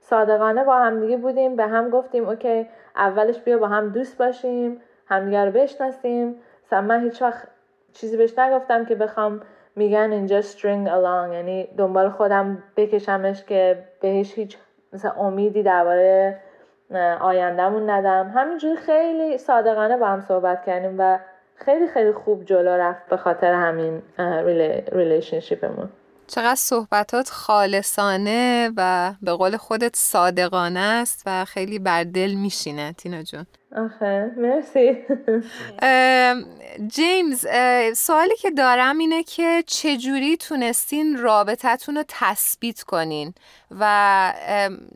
صادقانه 0.02 0.64
با 0.64 0.76
همدیگه 0.76 1.18
بودیم 1.18 1.56
به 1.56 1.68
هم 1.68 1.90
گفتیم 1.90 2.30
okay 2.30 2.68
اولش 2.96 3.40
بیا 3.40 3.58
با 3.58 3.68
هم 3.68 3.90
دوست 3.90 4.18
باشیم 4.18 4.82
همدیگه 5.08 5.46
رو 5.46 5.52
بشناسیم. 5.52 6.36
مثلا 6.66 6.82
من 6.82 7.04
هیچ 7.04 7.22
وقت 7.22 7.48
چیزی 7.96 8.18
بهش 8.18 8.40
نگفتم 8.40 8.86
که 8.86 8.96
بخوام 8.96 9.42
میگن 9.76 10.12
اینجا 10.12 10.42
string 10.42 10.88
along 10.88 11.34
یعنی 11.34 11.68
دنبال 11.78 12.10
خودم 12.10 12.64
بکشمش 12.78 13.44
که 13.44 13.84
بهش 14.02 14.34
هیچ 14.34 14.58
مثلا 14.94 15.12
امیدی 15.12 15.64
درباره 15.64 16.40
آیندهمون 17.22 17.90
ندم. 17.90 18.32
همینجوری 18.36 18.76
خیلی 18.76 19.38
صادقانه 19.38 19.98
با 19.98 20.08
هم 20.08 20.22
صحبت 20.22 20.66
کردیم 20.66 20.96
و 21.00 21.20
خیلی 21.56 21.88
خیلی 21.88 22.12
خوب 22.12 22.46
جلو 22.46 22.70
رفت 22.70 23.10
به 23.10 23.18
خاطر 23.18 23.54
همین 23.54 24.02
relationship 24.92 25.70
مون 25.70 25.90
چقدر 26.28 26.56
صحبتات 26.56 27.30
خالصانه 27.30 28.72
و 28.78 29.14
به 29.22 29.34
قول 29.34 29.58
خودت 29.58 29.96
صادقانه 29.96 30.80
است 30.80 31.24
و 31.26 31.46
خیلی 31.46 31.80
بر 31.80 32.04
دل 32.04 32.34
میشینه 32.34 32.94
تینا 32.94 33.24
جون. 33.24 33.46
آخه 33.76 34.32
مرسی. 34.38 34.98
جیمز 36.96 37.46
سوالی 37.96 38.36
که 38.36 38.52
دارم 38.52 38.98
اینه 38.98 39.24
که 39.24 39.64
چجوری 39.68 40.38
تونستین 40.38 41.18
رابطتون 41.18 41.96
رو 41.96 42.04
تثبیت 42.08 42.84
کنین؟ 42.84 43.34
و 43.80 44.34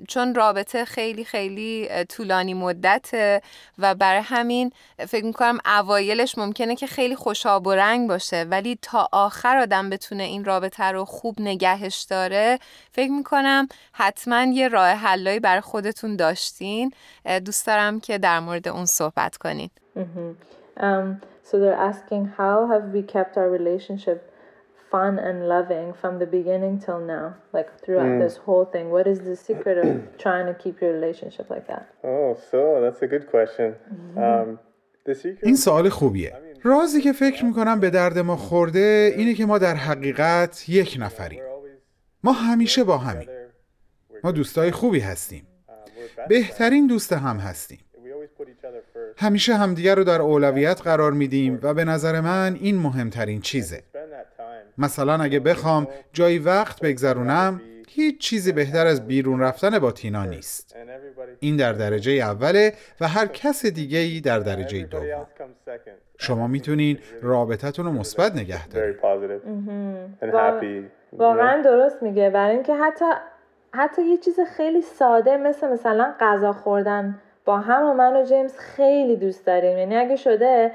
چون 0.07 0.35
رابطه 0.35 0.85
خیلی 0.85 1.25
خیلی 1.25 1.89
طولانی 2.09 2.53
مدته 2.53 3.41
و 3.77 3.95
برای 3.95 4.21
همین 4.21 4.71
فکر 5.07 5.25
می‌کنم 5.25 5.57
اوایلش 5.65 6.37
ممکنه 6.37 6.75
که 6.75 6.87
خیلی 6.87 7.15
خوشاب 7.15 7.67
و 7.67 7.71
رنگ 7.71 8.09
باشه 8.09 8.45
ولی 8.49 8.79
تا 8.81 9.09
آخر 9.11 9.57
آدم 9.57 9.89
بتونه 9.89 10.23
این 10.23 10.45
رابطه 10.45 10.83
رو 10.83 11.05
خوب 11.05 11.35
نگهش 11.41 12.01
داره 12.09 12.59
فکر 12.91 13.11
می‌کنم 13.11 13.67
حتما 13.91 14.43
یه 14.43 14.67
راه 14.67 14.89
حلایی 14.89 15.39
برای 15.39 15.61
خودتون 15.61 16.15
داشتین. 16.15 16.93
دوست 17.45 17.67
دارم 17.67 17.99
که 17.99 18.17
در 18.17 18.39
مورد 18.39 18.67
اون 18.69 18.85
صحبت 18.85 19.37
کنین 19.37 19.69
um, 20.77 21.21
so 21.43 21.59
they're 21.59 21.83
asking 21.91 22.23
how 22.37 22.67
have 22.73 22.85
we 22.95 23.01
kept 23.15 23.33
our 23.37 23.49
relationship 23.59 24.19
fun 24.91 25.19
and 25.27 25.47
loving 25.55 25.93
from 26.01 26.13
the 26.19 26.29
beginning 26.37 26.75
till 26.85 27.01
now 27.15 27.27
like 27.57 27.69
throughout 27.83 28.13
mm. 28.15 28.23
this 28.25 28.35
whole 28.45 28.65
thing 28.73 28.85
what 28.95 29.05
is 29.13 29.19
the 29.29 29.35
secret 29.35 29.77
of 29.83 29.87
trying 30.25 30.45
to 30.51 30.55
keep 30.63 30.75
your 30.81 30.91
relationship 30.99 31.45
like 31.53 31.65
that 31.71 31.83
oh 32.03 32.29
so 32.51 32.59
that's 32.83 33.01
a 33.07 33.09
good 33.13 33.25
question 33.35 33.67
um, 34.17 34.47
the 35.05 35.15
secret... 35.15 35.43
این 35.43 35.55
سوال 35.55 35.89
خوبیه 35.89 36.33
رازی 36.63 37.01
که 37.01 37.11
فکر 37.13 37.45
می‌کنم 37.45 37.79
به 37.79 37.89
درد 37.89 38.19
ما 38.19 38.35
خورده 38.35 39.13
اینه 39.17 39.33
که 39.33 39.45
ما 39.45 39.57
در 39.57 39.75
حقیقت 39.75 40.69
یک 40.69 40.97
نفریم 40.99 41.43
ما 42.23 42.31
همیشه 42.31 42.83
با 42.83 42.97
همیم 42.97 43.29
ما 44.23 44.31
دوستای 44.31 44.71
خوبی 44.71 44.99
هستیم 44.99 45.47
بهترین 46.29 46.87
دوست 46.87 47.13
هم 47.13 47.37
هستیم 47.37 47.79
همیشه 49.19 49.55
همدیگر 49.55 49.95
رو 49.95 50.03
در 50.03 50.21
اولویت 50.21 50.81
قرار 50.81 51.11
میدیم 51.11 51.59
و 51.63 51.73
به 51.73 51.83
نظر 51.85 52.21
من 52.21 52.57
این 52.61 52.77
مهمترین 52.77 53.41
چیزه. 53.41 53.83
مثلا 54.77 55.23
اگه 55.23 55.39
بخوام 55.39 55.87
جایی 56.13 56.39
وقت 56.39 56.81
بگذرونم 56.81 57.61
هیچ 57.89 58.19
چیزی 58.19 58.51
بهتر 58.51 58.87
از 58.87 59.07
بیرون 59.07 59.39
رفتن 59.39 59.79
با 59.79 59.91
تینا 59.91 60.25
نیست. 60.25 60.75
این 61.39 61.57
در 61.57 61.73
درجه 61.73 62.11
اوله 62.11 62.73
و 63.01 63.07
هر 63.07 63.25
کس 63.25 63.65
دیگه 63.65 63.97
ای 63.97 64.21
در 64.21 64.39
درجه 64.39 64.83
دوم. 64.83 65.27
شما 66.17 66.47
می‌تونین 66.47 66.99
رابطتون 67.21 67.85
رو 67.85 67.91
مثبت 67.91 68.35
نگه 68.35 68.67
دارید. 68.67 68.95
واقعا 71.13 71.61
درست 71.61 72.03
میگه. 72.03 72.29
برای 72.29 72.53
اینکه 72.55 72.75
حتی 72.75 73.05
حتی 73.73 74.01
یه 74.01 74.17
چیز 74.17 74.39
خیلی 74.57 74.81
ساده 74.81 75.37
مثل 75.37 75.69
مثلا 75.69 76.13
غذا 76.19 76.53
خوردن. 76.53 77.21
با 77.49 77.57
هم 77.57 77.83
و 77.83 77.93
من 77.93 78.15
و 78.15 78.23
جیمز 78.23 78.57
خیلی 78.57 79.15
دوست 79.15 79.45
داریم. 79.45 79.77
یعنی 79.77 79.97
اگه 79.97 80.15
شده 80.15 80.71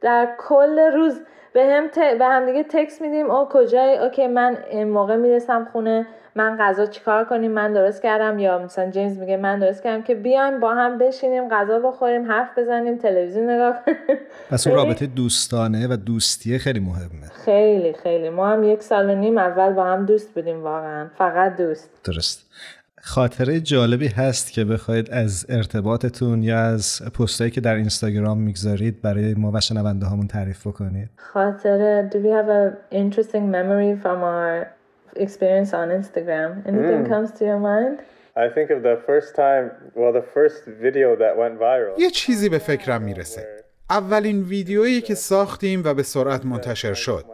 در 0.00 0.28
کل 0.38 0.78
روز 0.78 1.20
به 1.52 1.64
هم, 1.64 1.88
ت... 1.88 1.98
به 2.18 2.24
هم 2.24 2.46
دیگه 2.46 2.62
تکس 2.62 3.02
میدیم. 3.02 3.30
او 3.30 3.48
کجای 3.50 3.98
اوکی 3.98 4.26
من 4.26 4.56
این 4.70 4.88
موقع 4.88 5.16
می‌رسم 5.16 5.68
خونه. 5.72 6.06
من 6.34 6.56
غذا 6.60 6.86
چیکار 6.86 7.24
کنیم؟ 7.24 7.50
من 7.50 7.72
درست 7.72 8.02
کردم؟ 8.02 8.38
یا 8.38 8.58
مثلا 8.58 8.90
جیمز 8.90 9.18
میگه 9.18 9.36
من 9.36 9.58
درست 9.58 9.82
کردم 9.82 10.02
که 10.02 10.14
بیایم 10.14 10.60
با 10.60 10.74
هم 10.74 10.98
بشینیم 10.98 11.48
غذا 11.48 11.78
بخوریم 11.78 12.32
حرف 12.32 12.58
بزنیم 12.58 12.98
تلویزیون 12.98 13.50
نگاه 13.50 13.84
کنیم. 13.84 14.18
پس 14.50 14.66
اون 14.66 14.76
رابطه 14.76 15.06
دوستانه 15.06 15.88
و 15.88 15.96
دوستی 15.96 16.58
خیلی 16.58 16.80
مهمه. 16.80 17.28
خیلی 17.44 17.92
خیلی. 17.92 18.30
ما 18.30 18.48
هم 18.48 18.64
یک 18.64 18.82
سال 18.82 19.10
و 19.10 19.14
نیم 19.14 19.38
اول 19.38 19.72
با 19.72 19.84
هم 19.84 20.06
دوست 20.06 20.34
بودیم 20.34 20.62
واقعا. 20.62 21.06
فقط 21.18 21.56
دوست. 21.56 22.00
درست. 22.04 22.50
خاطره 23.04 23.60
جالبی 23.60 24.06
هست 24.06 24.52
که 24.52 24.64
بخواید 24.64 25.10
از 25.10 25.46
ارتباطتون 25.48 26.42
یا 26.42 26.60
از 26.60 27.02
پستایی 27.18 27.50
که 27.50 27.60
در 27.60 27.74
اینستاگرام 27.74 28.38
می‌گذارید 28.38 29.02
برای 29.02 29.34
ما 29.34 29.52
و 29.54 29.60
شنونده 29.60 30.06
هامون 30.06 30.26
تعریف 30.26 30.66
بکنید. 30.66 31.08
خاطره 31.16 32.10
do 32.12 32.16
we 32.16 32.30
have 32.38 32.48
an 32.48 32.94
interesting 32.94 33.44
memory 33.56 34.02
from 34.02 34.18
our 34.34 34.66
experience 35.16 35.72
on 35.72 35.88
Instagram? 36.00 36.50
Anything 36.66 37.02
comes 37.12 37.30
to 37.38 37.42
your 37.50 37.60
mind? 37.70 37.96
I 38.36 38.48
think 38.54 38.68
of 38.70 38.82
the 38.82 38.96
first 39.08 39.30
time, 39.44 39.64
well, 39.96 40.12
the 40.20 40.26
first 40.36 40.62
video 40.84 41.08
that 41.22 41.34
went 41.42 41.58
viral. 41.58 42.00
یه 42.00 42.10
چیزی 42.10 42.48
به 42.48 42.58
فکرم 42.58 43.02
می‌رسه. 43.02 43.46
اولین 43.90 44.42
ویدیویی 44.42 45.00
که 45.00 45.14
ساختیم 45.14 45.82
و 45.84 45.94
به 45.94 46.02
سرعت 46.02 46.44
منتشر 46.44 46.94
شد. 46.94 47.24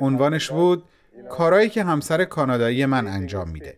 عنوانش 0.00 0.50
بود 0.50 0.84
کارایی 1.30 1.68
که 1.68 1.82
همسر 1.82 2.24
کانادایی 2.24 2.86
من 2.86 3.06
انجام 3.06 3.48
میده. 3.50 3.74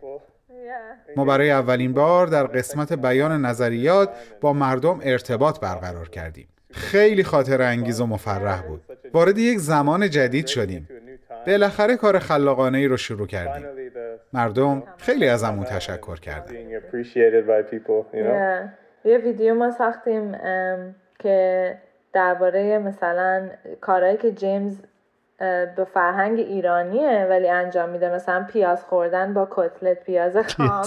ما 1.16 1.25
برای 1.25 1.50
اولین 1.50 1.92
بار 1.92 2.26
در 2.26 2.44
قسمت 2.44 2.92
بیان 2.92 3.44
نظریات 3.44 4.09
با 4.40 4.52
مردم 4.52 5.00
ارتباط 5.02 5.61
برقرار 5.61 6.09
کردیم. 6.09 6.49
خیلی 6.71 7.25
خاطر 7.25 7.62
انگیز 7.62 8.00
و 8.00 8.06
مفرح 8.06 8.62
بود. 8.62 8.83
وارد 9.14 9.38
یک 9.38 9.59
زمان 9.59 10.11
جدید 10.11 10.47
شدیم. 10.47 10.88
بالاخره 11.47 11.97
کار 11.97 12.18
خلاقانه 12.18 12.78
ای 12.78 12.87
رو 12.87 12.97
شروع 12.97 13.26
کردیم. 13.26 13.66
مردم 14.33 14.83
خیلی 14.99 15.28
ازمون 15.28 15.64
تشکر 15.64 16.21
کردن? 16.21 16.54
Yeah. 18.12 18.68
یه 19.04 19.18
ویدیو 19.18 19.54
ما 19.54 19.71
ساختیم 19.71 20.33
که 21.18 21.78
درباره 22.12 22.78
مثلا 22.78 23.49
کارهایی 23.80 24.16
که 24.16 24.33
جیمز 24.33 24.76
به 25.76 25.87
فرهنگ 25.95 26.38
ایرانیه 26.38 27.26
ولی 27.31 27.49
انجام 27.49 27.88
میده. 27.88 28.14
مثلا 28.14 28.47
پیاز 28.53 28.85
خوردن 28.85 29.35
با 29.35 29.49
کتلت 29.50 30.05
پیاز 30.05 30.37
خام. 30.37 30.83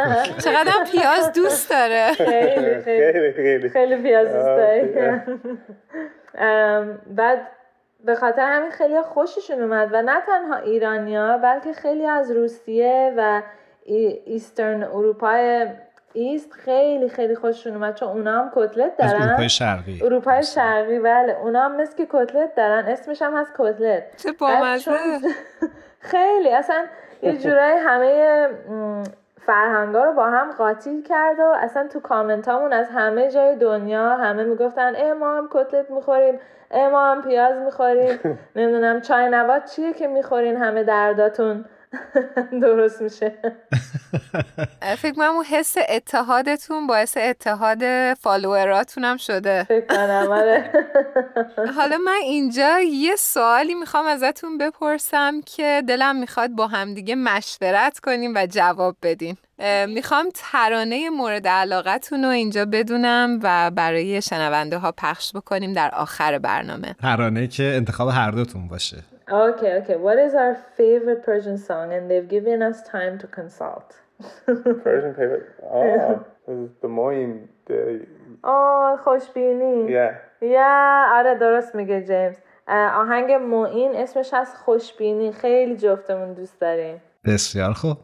چقدر 0.44 0.72
پیاز 0.92 1.32
دوست 1.32 1.70
داره. 1.70 2.12
خیلی 2.12 2.80
خیلی. 2.80 3.12
خیلی 3.12 3.32
خیلی. 3.32 3.68
خیلی 3.68 3.96
پیاز 4.02 4.32
دوست 4.32 4.48
ام، 6.34 6.98
بعد 7.06 7.38
به 8.04 8.14
خاطر 8.14 8.42
همین 8.42 8.70
خیلی 8.70 9.02
خوششون 9.02 9.62
اومد. 9.62 9.88
و 9.92 10.02
نه 10.02 10.20
تنها 10.26 10.56
ایرانیا 10.56 11.38
بلکه 11.38 11.72
خیلی 11.72 12.06
از 12.06 12.30
روسیه 12.30 13.14
و 13.16 13.42
ای- 13.84 14.22
eastern 14.26 14.82
اروپای 14.84 15.66
east 16.12 16.52
خیلی 16.52 17.08
خیلی 17.08 17.34
خوششون 17.34 17.72
اومد 17.74 17.94
چون 17.94 18.08
اونا 18.08 18.38
هم 18.38 18.52
کتلت 18.54 18.96
دارن. 18.96 19.22
اروپای 19.22 19.48
شرقی. 19.48 20.00
اروپای 20.04 20.42
شرقی 20.42 20.98
بله. 20.98 21.36
اونا 21.42 21.62
هم 21.64 21.76
مثل 21.80 21.96
که 21.96 22.06
کتلت 22.10 22.54
دارن. 22.54 22.84
اسمش 22.88 23.22
هم 23.22 23.36
هست 23.36 23.52
کتلت. 23.58 24.16
چه 24.16 24.32
بامزه. 24.32 24.84
چون- 24.84 24.96
خیلی. 26.00 26.48
اصلا 26.52 26.84
یه 27.22 27.36
جورایی 27.36 27.78
همه 27.78 28.48
فرهنگا 29.40 30.04
رو 30.04 30.12
با 30.12 30.26
هم 30.30 30.52
قاطی 30.52 31.02
کرد 31.02 31.38
و 31.40 31.52
اصلا 31.56 31.88
تو 31.88 32.00
کامنت 32.00 32.48
هامون 32.48 32.72
از 32.72 32.88
همه 32.94 33.30
جای 33.30 33.56
دنیا 33.56 34.16
همه 34.16 34.44
می‌گفتن 34.44 34.92
اه 34.96 35.12
ما 35.12 35.36
هم 35.38 35.48
کتلت 35.52 35.90
می‌خوریم. 35.90 36.38
اه 36.70 36.88
ما 36.88 37.12
هم 37.12 37.22
پیاز 37.22 37.56
می‌خوریم. 37.58 38.20
نمی‌دونم 38.56 39.00
چای 39.00 39.28
نبات 39.28 39.64
چیه 39.64 39.92
که 39.92 40.06
می‌خورین 40.06 40.56
همه 40.56 40.82
درداتون. 40.84 41.64
درست 42.62 43.02
میشه. 43.02 43.32
فکر 45.02 45.12
کنم 45.12 45.30
اون 45.30 45.44
حس 45.44 45.76
اتحادتون 45.88 46.86
باعث 46.86 47.16
اتحاد 47.16 48.14
فالووراتون 48.14 49.04
هم 49.04 49.16
شده. 49.16 49.64
فکر 49.64 49.86
کنم 49.86 50.28
آره. 50.30 50.72
حالا 51.76 51.98
من 51.98 52.18
اینجا 52.22 52.80
یه 52.80 53.16
سوالی 53.16 53.74
می‌خوام 53.74 54.06
ازتون 54.06 54.58
بپرسم 54.58 55.40
که 55.40 55.82
دلم 55.88 56.16
می‌خواد 56.16 56.50
با 56.50 56.66
همدیگه 56.66 57.14
مشورت 57.14 57.98
کنیم 57.98 58.32
و 58.34 58.46
جواب 58.50 58.96
بدین. 59.02 59.36
می‌خوام 59.88 60.26
ترانه 60.34 61.10
مورد 61.10 61.48
علاقتون 61.48 62.24
رو 62.24 62.30
اینجا 62.30 62.64
بدونم 62.64 63.40
و 63.42 63.70
برای 63.70 64.22
شنونده 64.22 64.78
ها 64.78 64.92
پخش 64.92 65.32
بکنیم 65.32 65.72
در 65.72 65.90
آخر 65.94 66.38
برنامه. 66.38 66.94
ترانه 67.02 67.46
که 67.46 67.62
انتخاب 67.62 68.08
هر 68.08 68.30
دوتون 68.30 68.68
باشه. 68.68 68.96
Okay, 69.31 69.71
okay. 69.79 69.97
What 69.97 70.17
is 70.17 70.33
our 70.33 70.55
favorite 70.77 71.21
Persian 71.23 71.57
song? 71.57 71.91
And 71.93 72.09
they've 72.09 72.27
given 72.27 72.61
us 72.61 72.81
time 72.83 73.19
to 73.19 73.27
consult. 73.27 73.95
Persian 74.45 75.13
paper. 75.13 75.55
Oh, 75.63 76.25
this 76.47 76.57
is 76.57 76.71
the 76.81 76.87
Moin. 76.87 77.49
The, 77.67 78.07
آه 78.43 78.97
خوشبینی 78.97 79.87
yeah. 79.87 80.15
یا 80.41 81.05
آره 81.11 81.35
درست 81.35 81.75
میگه 81.75 82.01
جیمز 82.01 82.37
اه، 82.67 82.91
آهنگ 83.01 83.31
معین 83.31 83.95
اسمش 83.95 84.33
هست 84.33 84.57
خوشبینی 84.57 85.31
خیلی 85.31 85.75
جفتمون 85.75 86.33
دوست 86.33 86.61
داریم 86.61 87.01
بسیار 87.32 87.72
خوب. 87.72 87.96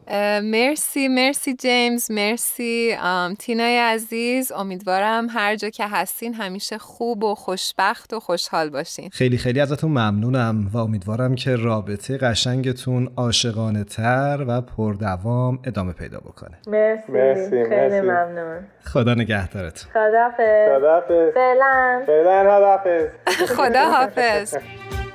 مرسی 0.43 1.07
مرسی 1.07 1.55
جیمز 1.55 2.11
مرسی 2.11 2.97
تینای 3.39 3.77
عزیز. 3.77 4.51
امیدوارم 4.51 5.27
هر 5.29 5.55
جا 5.55 5.69
که 5.69 5.87
هستین 5.87 6.33
همیشه 6.33 6.77
خوب 6.77 7.23
و 7.23 7.35
خوشبخت 7.35 8.13
و 8.13 8.19
خوشحال 8.19 8.69
باشین. 8.69 9.09
خیلی 9.13 9.37
خیلی 9.37 9.59
ازتون 9.59 9.91
ممنونم 9.91 10.69
و 10.73 10.77
امیدوارم 10.77 11.35
که 11.35 11.55
رابطه 11.55 12.17
قشنگتون 12.17 13.11
عاشقانه 13.17 13.83
تر 13.83 14.45
و 14.47 14.61
پردوام 14.61 15.59
ادامه 15.63 15.93
پیدا 15.93 16.19
بکنه. 16.19 16.57
مرسی, 16.67 17.11
مرسی، 17.11 17.49
خیلی 17.49 17.69
مرسی. 17.69 18.01
ممنون. 18.01 18.59
خدا 18.85 19.13
نگهدارتون. 19.13 19.91
خدافظ 19.91 20.69
خدافظ. 20.77 21.33
فعلا. 21.33 22.03
فعلا 22.05 22.43
خدافظ. 22.43 23.51
خدا 23.51 23.85
حافظ 23.91 24.55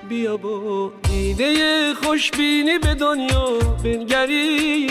بیا 0.08 0.36
با 0.36 0.92
ایده 1.10 1.94
خوشبینی 1.94 2.78
به 2.78 2.94
دنیا 2.94 3.58
بنگری. 3.84 4.90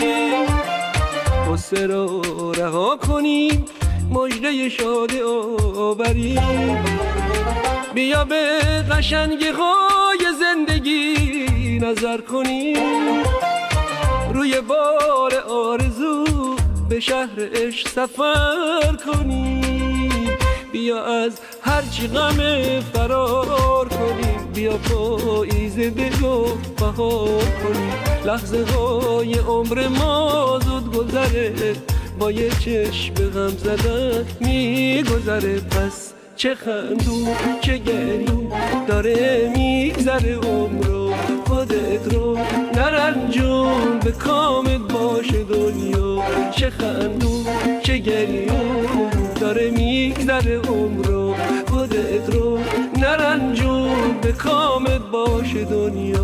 غصه 1.48 1.86
را 1.86 2.22
رها 2.56 2.96
کنیم 2.96 3.64
مجده 4.10 4.68
شاد 4.68 5.14
آوریم 5.76 6.84
بیا 7.94 8.24
به 8.24 8.58
قشنگی 8.90 9.48
های 9.48 10.18
زندگی 10.38 11.78
نظر 11.82 12.20
کنیم. 12.20 13.22
روی 14.34 14.60
بار 14.60 15.34
آرزو 15.48 16.24
به 16.88 17.00
شهر 17.00 17.48
عشق 17.54 17.88
سفر 17.88 18.96
کنیم. 19.06 19.93
بیا 20.74 21.04
از 21.04 21.32
هرچی 21.62 22.08
غم 22.08 22.36
فرار 22.80 23.88
کنیم 23.88 24.52
بیا 24.54 24.76
پاییز 24.76 25.76
دلو 25.76 26.44
بهار 26.78 27.44
کنیم 27.62 27.92
لحظه 28.26 28.64
های 28.64 29.34
عمر 29.34 29.88
ما 29.88 30.60
زود 30.64 30.96
گذره. 30.96 31.52
با 32.18 32.30
یه 32.30 32.50
چشم 32.50 33.14
غم 33.14 33.48
زدن 33.48 34.24
میگذره. 34.40 35.60
پس 35.60 36.12
چه 36.36 36.54
خندون 36.54 37.28
چه 37.60 37.78
گریم 37.78 38.52
داره 38.88 39.52
میگذره. 39.56 40.36
عمرو 40.36 41.12
خودت 41.46 42.14
رو 42.14 42.38
نرنجون. 42.74 43.98
به 43.98 44.12
کامت 44.12 44.92
باشه 44.92 45.44
دنیا. 45.44 46.22
چه 46.50 46.70
خندون 46.70 47.44
چه 47.82 47.98
گریم 47.98 48.84
داره 49.40 49.70
میگذره. 49.70 50.60
کامت 54.34 55.00
باشه 55.00 55.64
دنیا. 55.64 56.23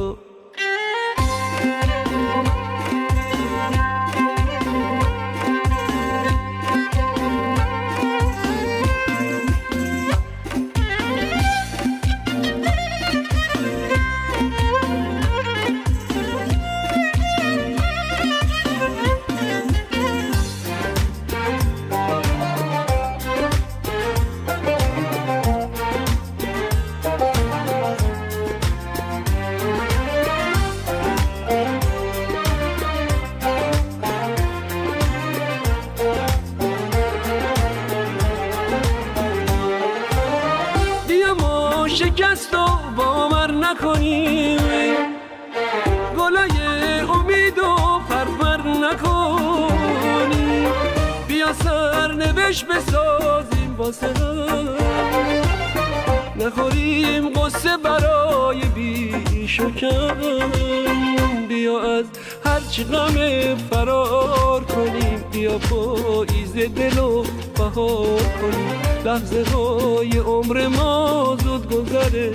نکنی 43.71 44.57
گلای 46.19 46.61
امید 47.01 47.59
و 47.59 47.99
پرپر 48.09 48.69
نکنی 48.69 50.67
بیا 51.29 51.53
سر 51.53 52.13
نوش 52.13 52.65
بسازیم 52.65 53.75
واسه 53.79 54.11
نخوریم 56.37 57.29
قصه 57.29 57.77
برای 57.77 58.61
بی 58.75 59.15
بیا 61.49 61.99
از 61.99 62.05
هرچی 62.45 62.85
غم 62.85 63.15
فرار 63.71 64.65
کنیم. 64.65 65.25
بیا 65.33 65.59
پاییز 65.59 66.53
دل 66.53 66.99
و 66.99 67.25
بهار 67.57 68.23
کنیم. 68.41 68.81
لحظه 69.05 69.45
های 69.55 70.19
عمر 70.19 70.67
ما 70.67 71.37
زود 71.45 71.73
گذره 71.73 72.33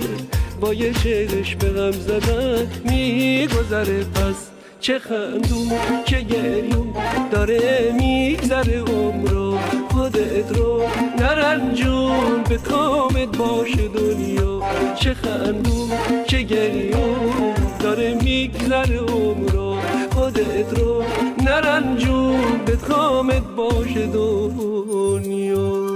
با 0.60 0.74
یه 0.74 0.92
چشم 0.92 1.58
به 1.58 1.68
غم 1.68 1.90
زدن 1.90 2.66
میگذره. 2.84 4.04
پس 4.04 4.50
چه 4.80 4.98
خندون 4.98 5.72
چه 6.04 6.20
گریون 6.20 6.94
داره 7.30 7.94
میگذره 8.00 8.80
عمرو. 8.80 9.58
خودت 9.90 10.58
رو 10.58 10.82
نرنجون 11.18 12.42
به 12.48 12.56
کامت 12.56 13.36
باشه 13.36 13.88
دنیا. 13.88 14.62
چه 14.94 15.14
خندون 15.14 15.90
چه 16.26 16.42
گریون 16.42 17.54
داره 17.80 18.14
میگذره 18.14 18.98
عمرو. 18.98 19.76
خودت 20.14 20.78
رو 20.78 21.02
نرنجون 21.44 22.64
به 22.66 22.76
کامت 22.76 23.42
باشه 23.56 24.06
دنیا. 24.06 25.86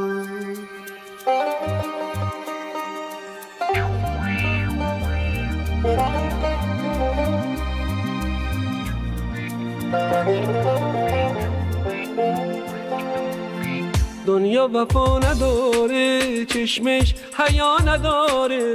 دنیا 14.27 14.69
وفا 14.75 15.19
نداره 15.19 16.45
چشمش 16.45 17.15
حیا 17.39 17.79
نداره 17.79 18.75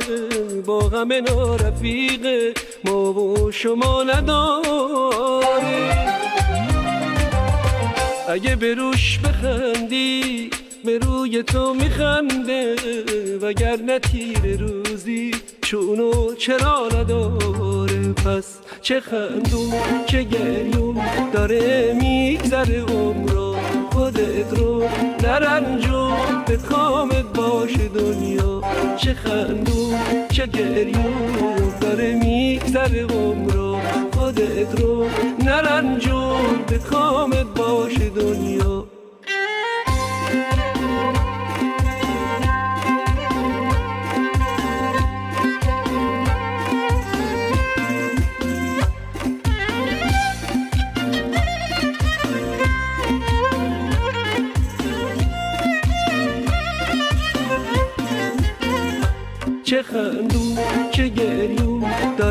با 0.65 0.79
غم 0.79 1.13
نارفیق 1.13 2.27
ما 2.85 3.13
و 3.13 3.51
شما 3.51 4.03
نداره. 4.03 5.45
اگه 8.29 8.55
به 8.55 8.75
بخندی 9.23 10.49
به 10.85 10.97
روی 10.97 11.43
تو 11.43 11.73
میخنده 11.73 12.75
وگر 13.41 13.99
تیر 13.99 14.57
روزی 14.59 15.31
چونو 15.75 16.33
چرا 16.35 16.87
نداره؟ 16.87 18.13
پس 18.13 18.57
چه 18.81 18.99
خندون 18.99 19.73
چه 20.05 20.23
گریون 20.23 21.01
داره 21.33 21.93
میگذره 22.01 22.81
عمرو 22.81 23.55
خودت 23.91 24.59
رو 24.59 24.83
نرنجون 25.23 26.43
به 26.47 26.57
کامت 26.57 27.25
باشه 27.33 27.87
دنیا. 27.87 28.61
چه 28.97 29.13
خندون 29.13 29.93
چه 30.31 30.47
گریون 30.47 31.73
داره 31.81 32.15
میگذره 32.15 33.05
عمرو 33.05 33.77
خودت 34.17 34.81
رو 34.81 35.05
نرنجون 35.45 36.65
به 36.67 36.77
کامت 36.77 37.45
باشه 37.55 38.09
دنیا. 38.09 38.94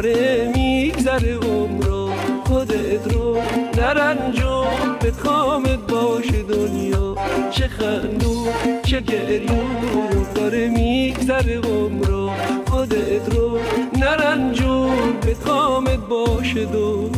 داره 0.04 0.52
میگذره 0.54 1.34
عمرو 1.36 2.10
خودت 2.44 3.12
رو 3.12 3.38
نرنجون 3.78 4.98
به 5.00 5.10
کامت 5.10 5.78
باشه 5.78 6.42
دنیا. 6.42 7.16
چه 7.50 7.68
خندون 7.68 8.48
چه 8.82 9.00
گریون 9.00 10.26
داره 10.34 10.68
میگذره 10.68 11.58
عمرو 11.58 12.30
خودت 12.70 13.34
رو 13.34 13.58
نرنجون 13.98 15.20
به 15.26 15.34
کامت 15.34 15.98
باشه 16.08 16.64
دنیا. 16.64 17.13